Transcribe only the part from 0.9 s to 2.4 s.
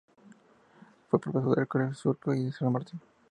Fue profesor en colegios de Surco